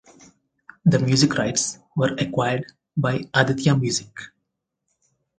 [0.83, 2.65] The music rights were acquired
[2.97, 4.09] by Aditya Music.